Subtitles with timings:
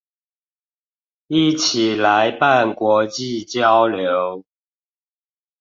[1.27, 4.43] 一起來辦國際交流？